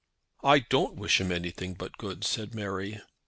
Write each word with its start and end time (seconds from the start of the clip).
"I 0.43 0.57
don't 0.57 0.95
wish 0.95 1.21
him 1.21 1.31
anything 1.31 1.75
but 1.75 1.99
good," 1.99 2.23
said 2.25 2.55
Mary. 2.55 3.01